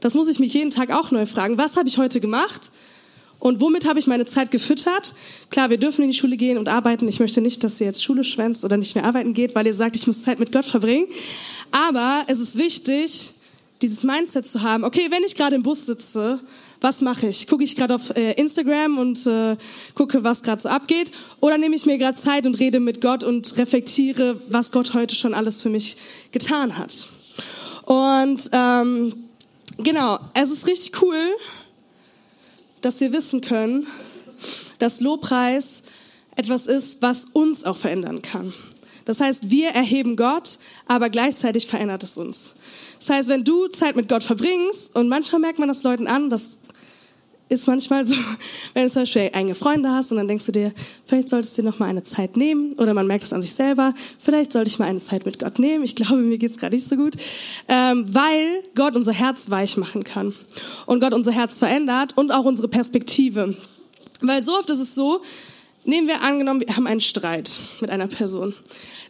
Das 0.00 0.14
muss 0.14 0.28
ich 0.28 0.38
mich 0.38 0.52
jeden 0.52 0.70
Tag 0.70 0.90
auch 0.90 1.10
neu 1.10 1.26
fragen. 1.26 1.56
Was 1.56 1.76
habe 1.76 1.88
ich 1.88 1.98
heute 1.98 2.20
gemacht? 2.20 2.72
Und 3.38 3.60
womit 3.60 3.88
habe 3.88 3.98
ich 3.98 4.06
meine 4.06 4.24
Zeit 4.24 4.50
gefüttert? 4.50 5.14
Klar, 5.50 5.70
wir 5.70 5.78
dürfen 5.78 6.02
in 6.02 6.10
die 6.10 6.16
Schule 6.16 6.36
gehen 6.36 6.58
und 6.58 6.68
arbeiten. 6.68 7.08
Ich 7.08 7.20
möchte 7.20 7.40
nicht, 7.40 7.64
dass 7.64 7.80
ihr 7.80 7.86
jetzt 7.86 8.02
Schule 8.02 8.24
schwänzt 8.24 8.64
oder 8.64 8.76
nicht 8.76 8.94
mehr 8.94 9.04
arbeiten 9.04 9.34
geht, 9.34 9.54
weil 9.54 9.66
ihr 9.66 9.74
sagt, 9.74 9.96
ich 9.96 10.06
muss 10.06 10.22
Zeit 10.22 10.38
mit 10.38 10.52
Gott 10.52 10.64
verbringen. 10.64 11.06
Aber 11.70 12.24
es 12.28 12.38
ist 12.38 12.56
wichtig, 12.56 13.30
dieses 13.82 14.04
Mindset 14.04 14.46
zu 14.46 14.62
haben. 14.62 14.84
Okay, 14.84 15.08
wenn 15.10 15.24
ich 15.24 15.34
gerade 15.34 15.56
im 15.56 15.62
Bus 15.62 15.86
sitze, 15.86 16.40
was 16.80 17.00
mache 17.00 17.28
ich? 17.28 17.46
Gucke 17.46 17.64
ich 17.64 17.76
gerade 17.76 17.94
auf 17.94 18.16
äh, 18.16 18.32
Instagram 18.32 18.98
und 18.98 19.26
äh, 19.26 19.56
gucke, 19.94 20.24
was 20.24 20.42
gerade 20.42 20.60
so 20.60 20.68
abgeht? 20.68 21.10
Oder 21.40 21.58
nehme 21.58 21.76
ich 21.76 21.86
mir 21.86 21.98
gerade 21.98 22.16
Zeit 22.16 22.46
und 22.46 22.58
rede 22.58 22.80
mit 22.80 23.00
Gott 23.00 23.24
und 23.24 23.56
reflektiere, 23.56 24.40
was 24.48 24.72
Gott 24.72 24.94
heute 24.94 25.14
schon 25.14 25.34
alles 25.34 25.62
für 25.62 25.68
mich 25.68 25.96
getan 26.30 26.78
hat? 26.78 27.08
Und 27.84 28.50
ähm, 28.52 29.14
genau, 29.78 30.18
es 30.34 30.50
ist 30.50 30.66
richtig 30.66 31.02
cool, 31.02 31.34
dass 32.80 33.00
wir 33.00 33.12
wissen 33.12 33.40
können, 33.40 33.86
dass 34.78 35.00
Lobpreis 35.00 35.82
etwas 36.36 36.66
ist, 36.66 37.02
was 37.02 37.26
uns 37.32 37.64
auch 37.64 37.76
verändern 37.76 38.22
kann. 38.22 38.52
Das 39.04 39.20
heißt, 39.20 39.50
wir 39.50 39.70
erheben 39.70 40.16
Gott, 40.16 40.58
aber 40.86 41.10
gleichzeitig 41.10 41.66
verändert 41.66 42.02
es 42.02 42.16
uns. 42.16 42.54
Das 43.02 43.10
heißt, 43.10 43.28
wenn 43.30 43.42
du 43.42 43.66
Zeit 43.66 43.96
mit 43.96 44.08
Gott 44.08 44.22
verbringst, 44.22 44.94
und 44.94 45.08
manchmal 45.08 45.40
merkt 45.40 45.58
man 45.58 45.66
das 45.66 45.82
Leuten 45.82 46.06
an, 46.06 46.30
das 46.30 46.58
ist 47.48 47.66
manchmal 47.66 48.06
so, 48.06 48.14
wenn 48.74 48.84
du 48.84 48.90
zum 48.90 49.02
Beispiel 49.02 49.28
enge 49.32 49.56
Freunde 49.56 49.90
hast 49.90 50.12
und 50.12 50.18
dann 50.18 50.28
denkst 50.28 50.46
du 50.46 50.52
dir, 50.52 50.72
vielleicht 51.04 51.28
solltest 51.28 51.58
du 51.58 51.62
dir 51.62 51.68
noch 51.68 51.80
mal 51.80 51.86
eine 51.86 52.04
Zeit 52.04 52.36
nehmen 52.36 52.74
oder 52.74 52.94
man 52.94 53.08
merkt 53.08 53.24
es 53.24 53.32
an 53.32 53.42
sich 53.42 53.54
selber, 53.54 53.92
vielleicht 54.20 54.52
sollte 54.52 54.68
ich 54.68 54.78
mal 54.78 54.84
eine 54.84 55.00
Zeit 55.00 55.26
mit 55.26 55.40
Gott 55.40 55.58
nehmen. 55.58 55.82
Ich 55.82 55.96
glaube, 55.96 56.14
mir 56.18 56.38
geht's 56.38 56.58
gerade 56.58 56.76
nicht 56.76 56.86
so 56.86 56.94
gut, 56.94 57.16
ähm, 57.66 58.04
weil 58.14 58.62
Gott 58.76 58.94
unser 58.94 59.12
Herz 59.12 59.50
weich 59.50 59.76
machen 59.76 60.04
kann 60.04 60.32
und 60.86 61.00
Gott 61.00 61.12
unser 61.12 61.32
Herz 61.32 61.58
verändert 61.58 62.16
und 62.16 62.30
auch 62.30 62.44
unsere 62.44 62.68
Perspektive. 62.68 63.56
Weil 64.20 64.42
so 64.42 64.56
oft 64.56 64.70
ist 64.70 64.78
es 64.78 64.94
so, 64.94 65.22
nehmen 65.84 66.06
wir 66.06 66.22
angenommen, 66.22 66.60
wir 66.60 66.76
haben 66.76 66.86
einen 66.86 67.00
Streit 67.00 67.60
mit 67.80 67.90
einer 67.90 68.06
Person 68.06 68.54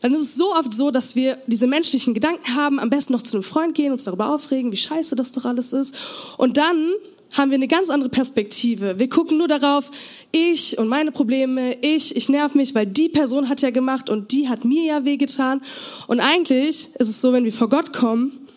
dann 0.02 0.12
ist 0.14 0.20
es 0.20 0.34
so 0.34 0.52
oft 0.54 0.74
so, 0.74 0.90
dass 0.90 1.14
wir 1.14 1.38
diese 1.46 1.68
menschlichen 1.68 2.12
Gedanken 2.12 2.56
haben, 2.56 2.80
am 2.80 2.90
besten 2.90 3.12
noch 3.12 3.22
zu 3.22 3.36
einem 3.36 3.44
Freund 3.44 3.74
gehen, 3.74 3.92
uns 3.92 4.04
darüber 4.04 4.34
aufregen, 4.34 4.72
wie 4.72 4.76
scheiße 4.76 5.14
das 5.14 5.30
doch 5.30 5.44
alles 5.44 5.72
ist. 5.72 5.96
Und 6.36 6.56
dann 6.56 6.92
haben 7.30 7.50
wir 7.50 7.54
eine 7.54 7.68
ganz 7.68 7.88
andere 7.88 8.10
Perspektive. 8.10 8.98
Wir 8.98 9.08
gucken 9.08 9.38
nur 9.38 9.46
darauf, 9.46 9.90
ich 10.32 10.76
und 10.76 10.88
meine 10.88 11.12
Probleme, 11.12 11.76
ich, 11.80 12.16
ich 12.16 12.28
nerv 12.28 12.54
mich, 12.54 12.74
weil 12.74 12.84
die 12.84 13.08
Person 13.08 13.48
hat 13.48 13.62
ja 13.62 13.70
gemacht 13.70 14.10
und 14.10 14.32
die 14.32 14.48
hat 14.48 14.64
mir 14.64 14.84
ja 14.84 15.04
wehgetan. 15.04 15.62
Und 16.08 16.18
eigentlich 16.18 16.88
ist 16.96 17.08
es 17.08 17.20
so, 17.20 17.32
wenn 17.32 17.44
wir 17.44 17.52
vor 17.52 17.68
Gott 17.68 17.92
kommen, 17.92 18.48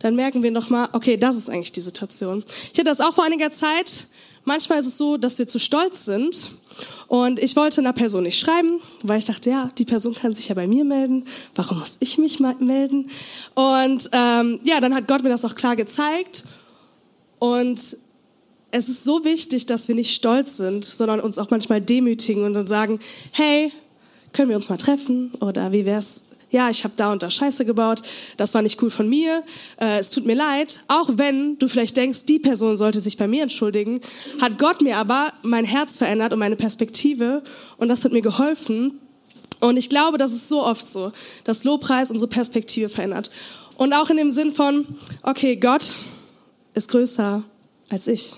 dann 0.00 0.16
merken 0.16 0.42
wir 0.42 0.50
nochmal, 0.50 0.88
okay, 0.92 1.16
das 1.16 1.36
ist 1.36 1.48
eigentlich 1.48 1.72
die 1.72 1.80
Situation. 1.80 2.42
Ich 2.72 2.78
hatte 2.78 2.84
das 2.84 3.00
auch 3.00 3.14
vor 3.14 3.24
einiger 3.24 3.52
Zeit. 3.52 4.08
Manchmal 4.44 4.80
ist 4.80 4.86
es 4.86 4.96
so, 4.96 5.16
dass 5.16 5.38
wir 5.38 5.46
zu 5.46 5.60
stolz 5.60 6.04
sind. 6.04 6.50
Und 7.08 7.38
ich 7.38 7.56
wollte 7.56 7.80
einer 7.80 7.92
Person 7.92 8.24
nicht 8.24 8.38
schreiben, 8.38 8.80
weil 9.02 9.18
ich 9.18 9.26
dachte, 9.26 9.50
ja, 9.50 9.70
die 9.78 9.84
Person 9.84 10.14
kann 10.14 10.34
sich 10.34 10.48
ja 10.48 10.54
bei 10.54 10.66
mir 10.66 10.84
melden. 10.84 11.24
Warum 11.54 11.78
muss 11.78 11.98
ich 12.00 12.18
mich 12.18 12.40
melden? 12.40 13.08
Und 13.54 14.10
ähm, 14.12 14.60
ja, 14.64 14.80
dann 14.80 14.94
hat 14.94 15.08
Gott 15.08 15.22
mir 15.22 15.30
das 15.30 15.44
auch 15.44 15.54
klar 15.54 15.76
gezeigt. 15.76 16.44
Und 17.38 17.96
es 18.70 18.88
ist 18.88 19.04
so 19.04 19.24
wichtig, 19.24 19.66
dass 19.66 19.88
wir 19.88 19.94
nicht 19.94 20.14
stolz 20.14 20.56
sind, 20.56 20.84
sondern 20.84 21.20
uns 21.20 21.38
auch 21.38 21.50
manchmal 21.50 21.80
demütigen 21.80 22.44
und 22.44 22.54
dann 22.54 22.66
sagen, 22.66 23.00
hey, 23.32 23.72
können 24.32 24.48
wir 24.48 24.56
uns 24.56 24.68
mal 24.68 24.76
treffen? 24.76 25.32
Oder 25.40 25.72
wie 25.72 25.84
wär's? 25.84 26.24
Ja, 26.50 26.68
ich 26.68 26.82
habe 26.82 26.94
da 26.96 27.12
und 27.12 27.22
da 27.22 27.30
Scheiße 27.30 27.64
gebaut, 27.64 28.02
das 28.36 28.54
war 28.54 28.62
nicht 28.62 28.82
cool 28.82 28.90
von 28.90 29.08
mir, 29.08 29.44
äh, 29.80 29.98
es 29.98 30.10
tut 30.10 30.26
mir 30.26 30.34
leid. 30.34 30.80
Auch 30.88 31.10
wenn 31.14 31.58
du 31.58 31.68
vielleicht 31.68 31.96
denkst, 31.96 32.26
die 32.26 32.40
Person 32.40 32.76
sollte 32.76 33.00
sich 33.00 33.16
bei 33.16 33.28
mir 33.28 33.44
entschuldigen, 33.44 34.00
hat 34.40 34.58
Gott 34.58 34.82
mir 34.82 34.98
aber 34.98 35.32
mein 35.42 35.64
Herz 35.64 35.96
verändert 35.96 36.32
und 36.32 36.40
meine 36.40 36.56
Perspektive 36.56 37.44
und 37.76 37.88
das 37.88 38.04
hat 38.04 38.12
mir 38.12 38.22
geholfen. 38.22 38.98
Und 39.60 39.76
ich 39.76 39.88
glaube, 39.90 40.18
das 40.18 40.32
ist 40.32 40.48
so 40.48 40.64
oft 40.64 40.88
so, 40.88 41.12
dass 41.44 41.64
Lobpreis 41.64 42.10
unsere 42.10 42.28
Perspektive 42.28 42.88
verändert. 42.88 43.30
Und 43.76 43.92
auch 43.92 44.10
in 44.10 44.16
dem 44.16 44.30
Sinn 44.30 44.52
von, 44.52 44.86
okay, 45.22 45.56
Gott 45.56 45.96
ist 46.74 46.90
größer 46.90 47.44
als 47.90 48.08
ich. 48.08 48.34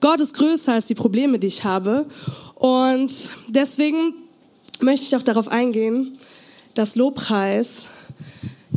Gott 0.00 0.20
ist 0.20 0.34
größer 0.34 0.72
als 0.72 0.86
die 0.86 0.94
Probleme, 0.94 1.38
die 1.38 1.46
ich 1.46 1.64
habe. 1.64 2.06
Und 2.54 3.32
deswegen 3.48 4.14
möchte 4.80 5.06
ich 5.06 5.16
auch 5.16 5.22
darauf 5.22 5.48
eingehen, 5.48 6.18
dass 6.74 6.96
Lobpreis 6.96 7.88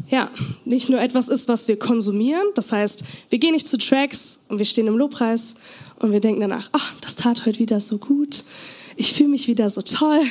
ja, 0.09 0.29
nicht 0.63 0.89
nur 0.89 1.01
etwas 1.01 1.27
ist, 1.27 1.47
was 1.47 1.67
wir 1.67 1.77
konsumieren. 1.77 2.45
Das 2.55 2.71
heißt, 2.71 3.03
wir 3.29 3.39
gehen 3.39 3.53
nicht 3.53 3.67
zu 3.67 3.77
Tracks 3.77 4.39
und 4.47 4.57
wir 4.57 4.65
stehen 4.65 4.87
im 4.87 4.97
Lobpreis 4.97 5.55
und 5.99 6.11
wir 6.11 6.21
denken 6.21 6.41
danach, 6.41 6.69
ach, 6.71 6.93
das 7.01 7.15
tat 7.15 7.45
heute 7.45 7.59
wieder 7.59 7.79
so 7.79 7.97
gut. 7.97 8.43
Ich 8.95 9.13
fühle 9.13 9.29
mich 9.29 9.47
wieder 9.47 9.69
so 9.69 9.81
toll. 9.81 10.21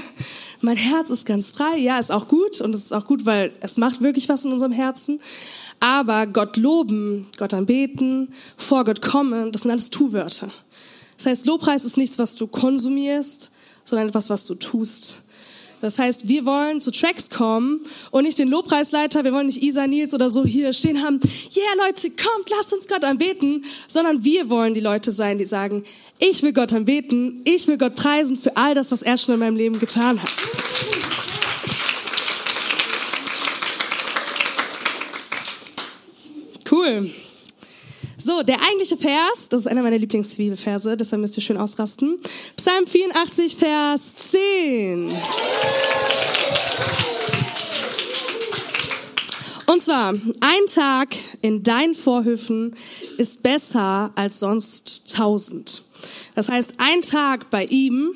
Mein 0.61 0.76
Herz 0.76 1.11
ist 1.11 1.26
ganz 1.26 1.52
frei. 1.52 1.76
Ja, 1.76 1.99
ist 1.99 2.12
auch 2.12 2.28
gut 2.28 2.61
und 2.61 2.75
es 2.75 2.85
ist 2.85 2.92
auch 2.92 3.06
gut, 3.06 3.26
weil 3.26 3.52
es 3.61 3.76
macht 3.76 4.00
wirklich 4.00 4.28
was 4.28 4.44
in 4.44 4.52
unserem 4.52 4.73
Herzen. 4.73 5.20
Aber 5.78 6.26
Gott 6.26 6.56
loben, 6.56 7.26
Gott 7.37 7.52
anbeten, 7.52 8.32
vor 8.56 8.85
Gott 8.85 9.02
kommen, 9.02 9.52
das 9.52 9.62
sind 9.62 9.70
alles 9.70 9.90
Tu-Wörter. 9.90 10.50
Das 11.16 11.26
heißt, 11.26 11.46
Lobpreis 11.46 11.85
ist 11.85 11.96
nichts, 11.96 12.18
was 12.18 12.35
du 12.35 12.46
konsumierst, 12.46 13.50
sondern 13.85 14.08
etwas, 14.08 14.30
was 14.30 14.46
du 14.46 14.54
tust. 14.54 15.23
Das 15.83 15.99
heißt, 15.99 16.26
wir 16.26 16.47
wollen 16.47 16.80
zu 16.80 16.90
Tracks 16.90 17.30
kommen 17.30 17.80
und 18.11 18.25
nicht 18.25 18.38
den 18.38 18.49
Lobpreisleiter, 18.49 19.25
wir 19.25 19.33
wollen 19.33 19.47
nicht 19.47 19.62
Isa 19.62 19.87
Nils 19.87 20.14
oder 20.14 20.30
so 20.30 20.45
hier 20.45 20.73
stehen 20.73 21.02
haben, 21.02 21.21
yeah 21.54 21.87
Leute, 21.87 22.11
kommt, 22.11 22.50
lasst 22.50 22.73
uns 22.73 22.88
Gott 22.88 23.04
anbeten, 23.04 23.64
sondern 23.87 24.25
wir 24.25 24.49
wollen 24.49 24.75
die 24.75 24.80
Leute 24.80 25.12
sein, 25.12 25.38
die 25.38 25.45
sagen, 25.45 25.85
ich 26.18 26.42
will 26.42 26.52
Gott 26.52 26.73
anbeten, 26.73 27.42
ich 27.45 27.68
will 27.68 27.76
Gott 27.76 27.95
preisen 27.95 28.38
für 28.38 28.56
all 28.56 28.75
das, 28.75 28.90
was 28.90 29.02
er 29.02 29.18
schon 29.18 29.35
in 29.35 29.40
meinem 29.40 29.56
Leben 29.56 29.78
getan 29.78 30.21
hat. 30.23 30.30
Cool. 36.71 37.11
So, 38.18 38.42
der 38.42 38.62
eigentliche 38.62 38.96
Vers, 38.96 39.50
das 39.50 39.61
ist 39.61 39.66
einer 39.66 39.82
meiner 39.82 39.99
Lieblingsbibelverse, 39.99 40.96
deshalb 40.96 41.20
müsst 41.20 41.37
ihr 41.37 41.42
schön 41.42 41.58
ausrasten. 41.58 42.18
Psalm 42.56 42.87
84, 42.87 43.56
Vers 43.56 44.14
10. 44.16 45.12
Und 49.66 49.82
zwar, 49.82 50.14
ein 50.14 50.66
Tag 50.73 51.14
in 51.42 51.62
deinen 51.62 51.94
Vorhöfen 51.94 52.75
ist 53.18 53.42
besser 53.42 54.11
als 54.14 54.40
sonst 54.40 55.14
tausend. 55.14 55.82
Das 56.35 56.49
heißt, 56.49 56.75
ein 56.78 57.02
Tag 57.02 57.50
bei 57.50 57.66
ihm, 57.66 58.14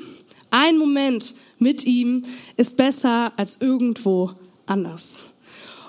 ein 0.51 0.79
Moment 0.79 1.35
mit 1.59 1.85
ihm 1.85 2.25
ist 2.57 2.79
besser 2.79 3.35
als 3.37 3.61
irgendwo 3.61 4.31
anders. 4.65 5.25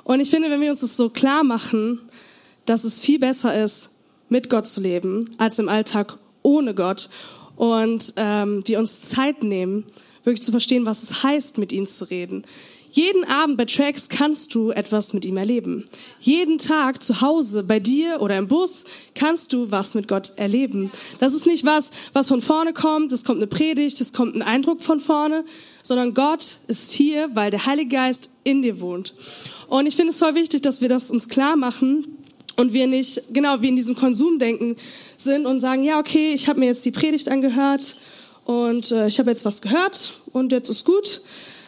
Und 0.04 0.20
ich 0.20 0.30
finde, 0.30 0.50
wenn 0.50 0.60
wir 0.60 0.72
uns 0.72 0.82
das 0.82 0.98
so 0.98 1.10
klar 1.10 1.46
machen, 1.46 2.02
dass 2.66 2.84
es 2.84 3.00
viel 3.00 3.18
besser 3.18 3.64
ist, 3.64 3.91
mit 4.32 4.50
Gott 4.50 4.66
zu 4.66 4.82
leben, 4.82 5.30
als 5.38 5.60
im 5.60 5.70
Alltag 5.70 6.18
ohne 6.42 6.74
Gott. 6.74 7.10
Und 7.58 8.14
ähm, 8.16 8.64
wir 8.66 8.80
uns 8.80 9.02
Zeit 9.02 9.44
nehmen, 9.44 9.84
wirklich 10.24 10.42
zu 10.42 10.52
verstehen, 10.52 10.86
was 10.86 11.04
es 11.04 11.22
heißt, 11.22 11.58
mit 11.58 11.72
ihm 11.72 11.86
zu 11.86 12.10
reden. 12.10 12.46
Jeden 12.94 13.24
Abend 13.26 13.58
bei 13.58 13.64
Tracks 13.66 14.10
kannst 14.10 14.54
du 14.54 14.72
etwas 14.72 15.14
mit 15.14 15.24
ihm 15.24 15.38
erleben. 15.38 15.86
Jeden 16.20 16.58
Tag 16.58 17.02
zu 17.02 17.22
Hause, 17.22 17.64
bei 17.64 17.80
dir 17.80 18.22
oder 18.22 18.38
im 18.38 18.50
Bus 18.50 18.84
kannst 19.16 19.54
du 19.54 19.72
was 19.72 19.96
mit 19.96 20.10
Gott 20.10 20.34
erleben. 20.36 20.92
Das 21.20 21.34
ist 21.34 21.46
nicht 21.46 21.66
was, 21.66 21.92
was 22.12 22.28
von 22.28 22.42
vorne 22.42 22.74
kommt, 22.74 23.14
es 23.14 23.24
kommt 23.24 23.38
eine 23.38 23.48
Predigt, 23.48 24.02
es 24.02 24.12
kommt 24.12 24.36
ein 24.36 24.42
Eindruck 24.42 24.82
von 24.82 25.00
vorne, 25.00 25.46
sondern 25.84 26.14
Gott 26.14 26.58
ist 26.68 26.92
hier, 26.92 27.30
weil 27.34 27.50
der 27.50 27.66
Heilige 27.66 27.96
Geist 27.96 28.32
in 28.44 28.62
dir 28.62 28.82
wohnt. 28.82 29.14
Und 29.68 29.86
ich 29.86 29.96
finde 29.96 30.12
es 30.12 30.20
voll 30.20 30.36
wichtig, 30.36 30.62
dass 30.62 30.82
wir 30.82 30.90
das 30.90 31.12
uns 31.12 31.30
klar 31.30 31.56
machen, 31.56 32.21
und 32.58 32.74
wir 32.74 32.88
nicht, 32.88 33.22
genau, 33.34 33.62
wie 33.62 33.70
in 33.70 33.76
diesem 33.76 33.96
Konsumdenken 33.96 34.76
sind 35.18 35.46
und 35.46 35.60
sagen, 35.60 35.84
ja, 35.84 36.00
okay, 36.00 36.34
ich 36.34 36.48
habe 36.48 36.60
mir 36.60 36.68
jetzt 36.68 36.86
die 36.86 36.92
Predigt 36.92 37.30
angehört 37.30 37.96
und 38.46 38.92
äh, 38.92 39.08
ich 39.08 39.20
habe 39.20 39.30
jetzt 39.30 39.46
was 39.46 39.62
gehört 39.62 40.20
und 40.34 40.52
jetzt 40.52 40.70
ist 40.70 40.86
gut, 40.86 41.22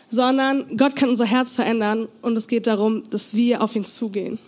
sondern 0.10 0.78
Gott 0.78 0.96
kann 0.96 1.10
unser 1.10 1.26
Herz 1.26 1.56
verändern 1.56 2.08
und 2.22 2.38
es 2.38 2.48
geht 2.48 2.68
darum, 2.68 3.04
dass 3.10 3.36
wir 3.36 3.62
auf 3.62 3.76
ihn 3.76 3.86
zugehen. 3.86 4.40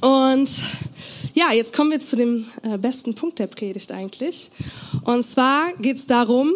Und 0.00 0.50
ja, 1.34 1.52
jetzt 1.52 1.74
kommen 1.74 1.90
wir 1.90 2.00
zu 2.00 2.16
dem 2.16 2.46
äh, 2.62 2.76
besten 2.76 3.14
Punkt 3.14 3.38
der 3.38 3.46
Predigt 3.46 3.92
eigentlich. 3.92 4.50
Und 5.04 5.22
zwar 5.22 5.72
geht 5.74 5.96
es 5.96 6.06
darum, 6.06 6.50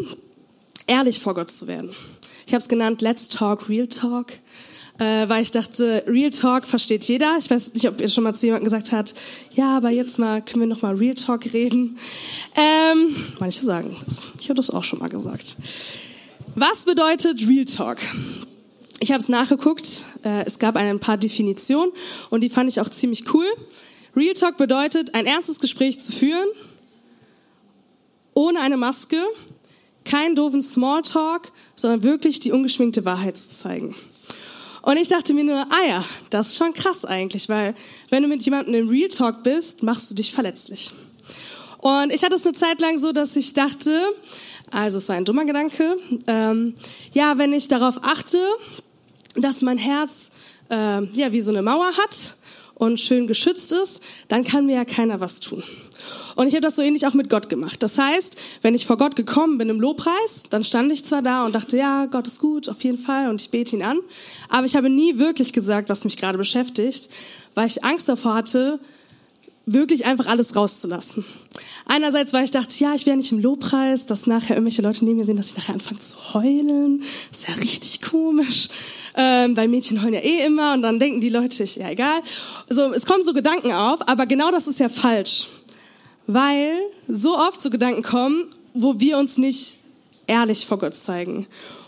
ehrlich 0.86 1.20
vor 1.20 1.34
Gott 1.34 1.50
zu 1.50 1.66
werden. 1.66 1.90
Ich 2.46 2.52
habe 2.52 2.60
es 2.60 2.68
genannt 2.68 3.02
Let's 3.02 3.28
Talk, 3.28 3.68
Real 3.68 3.86
Talk 3.86 4.32
äh, 4.98 5.28
weil 5.28 5.42
ich 5.42 5.50
dachte, 5.50 6.04
Real 6.06 6.30
Talk 6.30 6.66
versteht 6.66 7.04
jeder. 7.04 7.36
Ich 7.38 7.50
weiß 7.50 7.74
nicht, 7.74 7.88
ob 7.88 8.00
ihr 8.00 8.08
schon 8.08 8.24
mal 8.24 8.34
zu 8.34 8.46
jemandem 8.46 8.64
gesagt 8.64 8.92
habt, 8.92 9.14
ja, 9.54 9.76
aber 9.76 9.90
jetzt 9.90 10.18
mal 10.18 10.42
können 10.42 10.60
wir 10.60 10.66
noch 10.66 10.82
mal 10.82 10.94
Real 10.94 11.14
Talk 11.14 11.52
reden. 11.52 11.98
Ähm, 12.56 13.14
manche 13.38 13.62
sagen 13.62 13.96
das. 14.06 14.26
Ich 14.40 14.48
habe 14.48 14.56
das 14.56 14.70
auch 14.70 14.84
schon 14.84 14.98
mal 14.98 15.08
gesagt. 15.08 15.56
Was 16.54 16.84
bedeutet 16.86 17.46
Real 17.46 17.66
Talk? 17.66 17.98
Ich 19.00 19.12
habe 19.12 19.20
es 19.20 19.28
nachgeguckt. 19.28 20.06
Äh, 20.24 20.44
es 20.46 20.58
gab 20.58 20.76
ein 20.76 21.00
paar 21.00 21.18
Definitionen 21.18 21.92
und 22.30 22.40
die 22.40 22.48
fand 22.48 22.70
ich 22.70 22.80
auch 22.80 22.88
ziemlich 22.88 23.32
cool. 23.34 23.46
Real 24.16 24.34
Talk 24.34 24.56
bedeutet, 24.56 25.14
ein 25.14 25.26
ernstes 25.26 25.60
Gespräch 25.60 26.00
zu 26.00 26.10
führen, 26.10 26.48
ohne 28.32 28.60
eine 28.60 28.78
Maske, 28.78 29.22
kein 30.06 30.34
doofen 30.34 30.62
Smalltalk, 30.62 31.52
sondern 31.74 32.02
wirklich 32.02 32.40
die 32.40 32.52
ungeschminkte 32.52 33.04
Wahrheit 33.04 33.36
zu 33.36 33.50
zeigen. 33.50 33.94
Und 34.86 34.98
ich 34.98 35.08
dachte 35.08 35.34
mir 35.34 35.42
nur, 35.42 35.58
ah 35.58 35.84
ja, 35.88 36.04
das 36.30 36.50
ist 36.50 36.58
schon 36.58 36.72
krass 36.72 37.04
eigentlich, 37.04 37.48
weil 37.48 37.74
wenn 38.08 38.22
du 38.22 38.28
mit 38.28 38.44
jemandem 38.44 38.72
im 38.72 38.88
Real 38.88 39.08
Talk 39.08 39.42
bist, 39.42 39.82
machst 39.82 40.12
du 40.12 40.14
dich 40.14 40.32
verletzlich. 40.32 40.92
Und 41.78 42.12
ich 42.12 42.22
hatte 42.22 42.36
es 42.36 42.46
eine 42.46 42.54
Zeit 42.54 42.80
lang 42.80 42.96
so, 42.96 43.10
dass 43.10 43.34
ich 43.34 43.52
dachte, 43.52 43.90
also 44.70 44.98
es 44.98 45.08
war 45.08 45.16
ein 45.16 45.24
dummer 45.24 45.44
Gedanke, 45.44 45.98
ähm, 46.28 46.76
ja, 47.12 47.36
wenn 47.36 47.52
ich 47.52 47.66
darauf 47.66 47.96
achte, 48.02 48.38
dass 49.34 49.60
mein 49.60 49.76
Herz 49.76 50.30
äh, 50.70 51.02
ja 51.14 51.32
wie 51.32 51.40
so 51.40 51.50
eine 51.50 51.62
Mauer 51.62 51.90
hat 51.96 52.36
und 52.74 53.00
schön 53.00 53.26
geschützt 53.26 53.72
ist, 53.72 54.04
dann 54.28 54.44
kann 54.44 54.66
mir 54.66 54.76
ja 54.76 54.84
keiner 54.84 55.18
was 55.18 55.40
tun. 55.40 55.64
Und 56.36 56.48
ich 56.48 56.54
habe 56.54 56.60
das 56.60 56.76
so 56.76 56.82
ähnlich 56.82 57.06
auch 57.06 57.14
mit 57.14 57.30
Gott 57.30 57.48
gemacht. 57.48 57.82
Das 57.82 57.98
heißt, 57.98 58.36
wenn 58.60 58.74
ich 58.74 58.86
vor 58.86 58.98
Gott 58.98 59.16
gekommen 59.16 59.56
bin 59.56 59.70
im 59.70 59.80
Lobpreis, 59.80 60.44
dann 60.50 60.62
stand 60.64 60.92
ich 60.92 61.04
zwar 61.04 61.22
da 61.22 61.46
und 61.46 61.54
dachte, 61.54 61.78
ja, 61.78 62.04
Gott 62.06 62.26
ist 62.26 62.40
gut, 62.40 62.68
auf 62.68 62.84
jeden 62.84 62.98
Fall, 62.98 63.30
und 63.30 63.40
ich 63.40 63.50
bete 63.50 63.74
ihn 63.74 63.82
an. 63.82 63.98
Aber 64.50 64.66
ich 64.66 64.76
habe 64.76 64.90
nie 64.90 65.18
wirklich 65.18 65.54
gesagt, 65.54 65.88
was 65.88 66.04
mich 66.04 66.18
gerade 66.18 66.36
beschäftigt, 66.36 67.08
weil 67.54 67.66
ich 67.66 67.84
Angst 67.84 68.08
davor 68.08 68.34
hatte, 68.34 68.78
wirklich 69.64 70.04
einfach 70.04 70.26
alles 70.26 70.54
rauszulassen. 70.54 71.24
Einerseits, 71.86 72.34
weil 72.34 72.44
ich 72.44 72.50
dachte, 72.50 72.74
ja, 72.78 72.94
ich 72.94 73.06
wäre 73.06 73.16
nicht 73.16 73.32
im 73.32 73.38
Lobpreis, 73.38 74.04
dass 74.04 74.26
nachher 74.26 74.56
irgendwelche 74.56 74.82
Leute 74.82 75.06
neben 75.06 75.16
mir 75.16 75.24
sehen, 75.24 75.38
dass 75.38 75.52
ich 75.52 75.56
nachher 75.56 75.74
anfange 75.74 76.00
zu 76.00 76.34
heulen. 76.34 77.02
Das 77.30 77.40
ist 77.40 77.48
ja 77.48 77.54
richtig 77.54 78.02
komisch. 78.02 78.68
Ähm, 79.16 79.56
weil 79.56 79.68
Mädchen 79.68 80.02
heulen 80.02 80.12
ja 80.12 80.20
eh 80.20 80.44
immer 80.44 80.74
und 80.74 80.82
dann 80.82 80.98
denken 80.98 81.22
die 81.22 81.30
Leute, 81.30 81.64
ja 81.64 81.88
egal. 81.88 82.20
So, 82.68 82.92
es 82.92 83.06
kommen 83.06 83.22
so 83.22 83.32
Gedanken 83.32 83.72
auf, 83.72 84.06
aber 84.06 84.26
genau 84.26 84.50
das 84.50 84.66
ist 84.66 84.78
ja 84.78 84.90
falsch 84.90 85.46
weil 86.26 86.72
so 87.08 87.36
oft 87.36 87.60
so 87.60 87.70
Gedanken 87.70 88.02
kommen, 88.02 88.48
wo 88.74 89.00
wir 89.00 89.18
uns 89.18 89.38
nicht 89.38 89.78
ehrlich 90.26 90.66
vor 90.66 90.78
Gott 90.78 90.94
zeigen, 90.94 91.46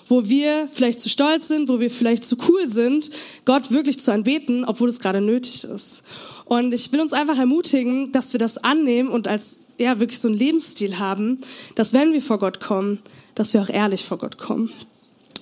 wo 0.08 0.28
wir 0.28 0.68
vielleicht 0.72 1.00
zu 1.00 1.08
stolz 1.08 1.48
sind, 1.48 1.68
wo 1.68 1.80
wir 1.80 1.90
vielleicht 1.90 2.24
zu 2.24 2.36
cool 2.48 2.66
sind, 2.66 3.10
Gott 3.44 3.70
wirklich 3.70 3.98
zu 3.98 4.12
anbeten, 4.12 4.64
obwohl 4.64 4.88
es 4.88 5.00
gerade 5.00 5.20
nötig 5.20 5.64
ist. 5.64 6.02
Und 6.44 6.72
ich 6.72 6.92
will 6.92 7.00
uns 7.00 7.12
einfach 7.12 7.38
ermutigen, 7.38 8.10
dass 8.12 8.32
wir 8.32 8.40
das 8.40 8.58
annehmen 8.58 9.10
und 9.10 9.28
als 9.28 9.60
ja 9.76 10.00
wirklich 10.00 10.18
so 10.18 10.28
einen 10.28 10.38
Lebensstil 10.38 10.98
haben, 10.98 11.40
dass 11.74 11.92
wenn 11.92 12.12
wir 12.12 12.22
vor 12.22 12.38
Gott 12.38 12.60
kommen, 12.60 13.00
dass 13.34 13.52
wir 13.52 13.62
auch 13.62 13.68
ehrlich 13.68 14.04
vor 14.04 14.18
Gott 14.18 14.38
kommen. 14.38 14.72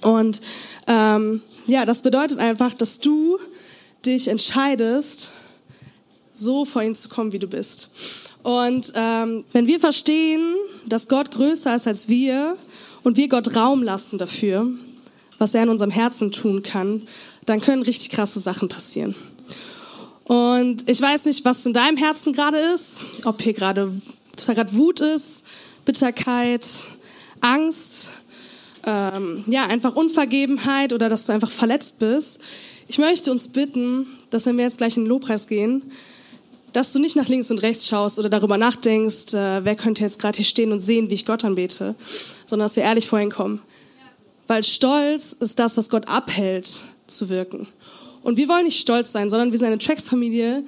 Und 0.02 0.42
ähm, 0.88 1.42
ja, 1.66 1.84
das 1.86 2.02
bedeutet 2.02 2.38
einfach, 2.38 2.74
dass 2.74 3.00
du 3.00 3.38
dich 4.04 4.28
entscheidest, 4.28 5.30
so 6.32 6.64
vor 6.64 6.82
ihn 6.82 6.94
zu 6.94 7.08
kommen, 7.08 7.32
wie 7.32 7.38
du 7.38 7.46
bist. 7.46 7.88
Und 8.46 8.92
ähm, 8.94 9.44
wenn 9.50 9.66
wir 9.66 9.80
verstehen, 9.80 10.54
dass 10.86 11.08
Gott 11.08 11.32
größer 11.32 11.74
ist 11.74 11.88
als 11.88 12.08
wir 12.08 12.56
und 13.02 13.16
wir 13.16 13.28
Gott 13.28 13.56
Raum 13.56 13.82
lassen 13.82 14.18
dafür, 14.18 14.68
was 15.38 15.52
er 15.54 15.64
in 15.64 15.68
unserem 15.68 15.90
Herzen 15.90 16.30
tun 16.30 16.62
kann, 16.62 17.08
dann 17.44 17.60
können 17.60 17.82
richtig 17.82 18.10
krasse 18.10 18.38
Sachen 18.38 18.68
passieren. 18.68 19.16
Und 20.22 20.88
ich 20.88 21.00
weiß 21.00 21.24
nicht, 21.24 21.44
was 21.44 21.66
in 21.66 21.72
deinem 21.72 21.96
Herzen 21.96 22.32
gerade 22.32 22.58
ist, 22.58 23.00
ob 23.24 23.42
hier 23.42 23.52
gerade 23.52 24.00
gerade 24.36 24.76
Wut 24.76 25.00
ist, 25.00 25.44
Bitterkeit, 25.84 26.64
Angst, 27.40 28.10
ähm, 28.86 29.42
ja 29.48 29.66
einfach 29.66 29.96
Unvergebenheit 29.96 30.92
oder 30.92 31.08
dass 31.08 31.26
du 31.26 31.32
einfach 31.32 31.50
verletzt 31.50 31.98
bist. 31.98 32.38
Ich 32.86 32.98
möchte 32.98 33.32
uns 33.32 33.48
bitten, 33.48 34.06
dass 34.30 34.46
wenn 34.46 34.56
wir 34.56 34.62
jetzt 34.62 34.78
gleich 34.78 34.96
in 34.96 35.02
den 35.02 35.08
Lobpreis 35.08 35.48
gehen, 35.48 35.90
dass 36.76 36.92
du 36.92 36.98
nicht 36.98 37.16
nach 37.16 37.28
links 37.28 37.50
und 37.50 37.62
rechts 37.62 37.88
schaust 37.88 38.18
oder 38.18 38.28
darüber 38.28 38.58
nachdenkst, 38.58 39.32
äh, 39.32 39.64
wer 39.64 39.76
könnte 39.76 40.02
jetzt 40.02 40.20
gerade 40.20 40.36
hier 40.36 40.44
stehen 40.44 40.72
und 40.72 40.80
sehen, 40.80 41.08
wie 41.08 41.14
ich 41.14 41.24
Gott 41.24 41.42
anbete, 41.42 41.94
sondern 42.44 42.66
dass 42.66 42.76
wir 42.76 42.82
ehrlich 42.82 43.06
vorhin 43.06 43.30
kommen. 43.30 43.62
Weil 44.46 44.62
Stolz 44.62 45.34
ist 45.40 45.58
das, 45.58 45.78
was 45.78 45.88
Gott 45.88 46.06
abhält 46.06 46.82
zu 47.06 47.30
wirken. 47.30 47.66
Und 48.22 48.36
wir 48.36 48.46
wollen 48.48 48.66
nicht 48.66 48.78
stolz 48.78 49.10
sein, 49.10 49.30
sondern 49.30 49.52
wir 49.52 49.58
sind 49.58 49.68
eine 49.68 49.78
Tracks-Familie, 49.78 50.64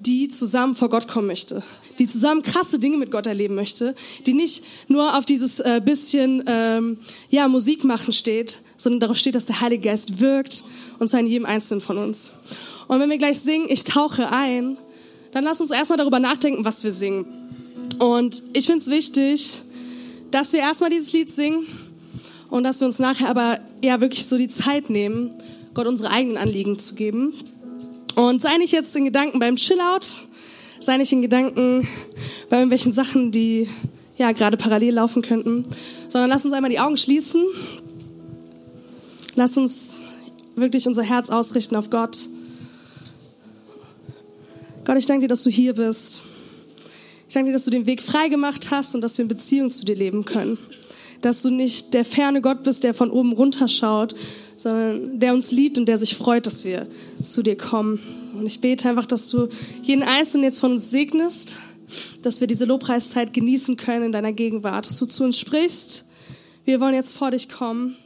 die 0.00 0.26
zusammen 0.26 0.74
vor 0.74 0.90
Gott 0.90 1.06
kommen 1.06 1.28
möchte, 1.28 1.62
die 2.00 2.08
zusammen 2.08 2.42
krasse 2.42 2.80
Dinge 2.80 2.96
mit 2.96 3.12
Gott 3.12 3.28
erleben 3.28 3.54
möchte, 3.54 3.94
die 4.26 4.34
nicht 4.34 4.64
nur 4.88 5.16
auf 5.16 5.26
dieses 5.26 5.60
äh, 5.60 5.80
bisschen 5.84 6.42
ähm, 6.48 6.98
ja 7.30 7.46
Musik 7.46 7.84
machen 7.84 8.12
steht, 8.12 8.62
sondern 8.76 8.98
darauf 8.98 9.16
steht, 9.16 9.36
dass 9.36 9.46
der 9.46 9.60
Heilige 9.60 9.90
Geist 9.90 10.18
wirkt 10.18 10.64
und 10.98 11.06
zwar 11.06 11.20
in 11.20 11.28
jedem 11.28 11.46
einzelnen 11.46 11.80
von 11.80 11.98
uns. 11.98 12.32
Und 12.88 12.98
wenn 12.98 13.10
wir 13.10 13.18
gleich 13.18 13.38
singen, 13.38 13.66
ich 13.68 13.84
tauche 13.84 14.32
ein, 14.32 14.76
dann 15.32 15.44
lass 15.44 15.60
uns 15.60 15.70
erstmal 15.70 15.98
darüber 15.98 16.20
nachdenken, 16.20 16.64
was 16.64 16.84
wir 16.84 16.92
singen. 16.92 17.26
Und 17.98 18.42
ich 18.52 18.66
finde 18.66 18.80
es 18.80 18.88
wichtig, 18.88 19.62
dass 20.30 20.52
wir 20.52 20.60
erstmal 20.60 20.90
dieses 20.90 21.12
Lied 21.12 21.30
singen 21.30 21.66
und 22.50 22.64
dass 22.64 22.80
wir 22.80 22.86
uns 22.86 22.98
nachher 22.98 23.28
aber 23.28 23.58
ja 23.82 24.00
wirklich 24.00 24.26
so 24.26 24.38
die 24.38 24.48
Zeit 24.48 24.90
nehmen, 24.90 25.34
Gott 25.74 25.86
unsere 25.86 26.10
eigenen 26.10 26.36
Anliegen 26.36 26.78
zu 26.78 26.94
geben. 26.94 27.32
Und 28.14 28.42
sei 28.42 28.58
nicht 28.58 28.72
jetzt 28.72 28.94
in 28.94 29.04
Gedanken 29.04 29.38
beim 29.38 29.56
Chillout, 29.56 30.06
sei 30.80 30.98
nicht 30.98 31.12
in 31.12 31.22
Gedanken 31.22 31.88
bei 32.50 32.56
irgendwelchen 32.56 32.92
Sachen, 32.92 33.32
die 33.32 33.68
ja 34.18 34.32
gerade 34.32 34.56
parallel 34.56 34.94
laufen 34.94 35.22
könnten, 35.22 35.62
sondern 36.08 36.28
lass 36.28 36.44
uns 36.44 36.52
einmal 36.52 36.70
die 36.70 36.80
Augen 36.80 36.96
schließen. 36.96 37.42
Lass 39.34 39.56
uns 39.56 40.02
wirklich 40.54 40.86
unser 40.86 41.02
Herz 41.02 41.30
ausrichten 41.30 41.76
auf 41.76 41.88
Gott. 41.88 42.28
Gott, 44.84 44.98
ich 44.98 45.06
danke 45.06 45.22
dir, 45.22 45.28
dass 45.28 45.44
du 45.44 45.50
hier 45.50 45.74
bist. 45.74 46.22
Ich 47.28 47.34
danke 47.34 47.50
dir, 47.50 47.52
dass 47.52 47.64
du 47.64 47.70
den 47.70 47.86
Weg 47.86 48.02
frei 48.02 48.28
gemacht 48.28 48.70
hast 48.72 48.94
und 48.94 49.00
dass 49.00 49.16
wir 49.16 49.22
in 49.22 49.28
Beziehung 49.28 49.70
zu 49.70 49.84
dir 49.84 49.94
leben 49.94 50.24
können. 50.24 50.58
Dass 51.20 51.40
du 51.42 51.50
nicht 51.50 51.94
der 51.94 52.04
ferne 52.04 52.42
Gott 52.42 52.64
bist, 52.64 52.82
der 52.82 52.92
von 52.92 53.10
oben 53.10 53.32
runterschaut, 53.32 54.16
sondern 54.56 55.20
der 55.20 55.34
uns 55.34 55.52
liebt 55.52 55.78
und 55.78 55.86
der 55.86 55.98
sich 55.98 56.16
freut, 56.16 56.46
dass 56.46 56.64
wir 56.64 56.88
zu 57.22 57.42
dir 57.42 57.56
kommen. 57.56 58.00
Und 58.34 58.44
ich 58.46 58.60
bete 58.60 58.88
einfach, 58.88 59.06
dass 59.06 59.28
du 59.28 59.48
jeden 59.82 60.02
Einzelnen 60.02 60.44
jetzt 60.44 60.58
von 60.58 60.72
uns 60.72 60.90
segnest, 60.90 61.58
dass 62.22 62.40
wir 62.40 62.48
diese 62.48 62.64
Lobpreiszeit 62.64 63.32
genießen 63.32 63.76
können 63.76 64.06
in 64.06 64.12
deiner 64.12 64.32
Gegenwart, 64.32 64.86
dass 64.86 64.98
du 64.98 65.06
zu 65.06 65.22
uns 65.22 65.38
sprichst. 65.38 66.06
Wir 66.64 66.80
wollen 66.80 66.94
jetzt 66.94 67.12
vor 67.12 67.30
dich 67.30 67.48
kommen. 67.48 67.96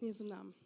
In 0.00 0.06
Jesu 0.06 0.24
Namen. 0.24 0.59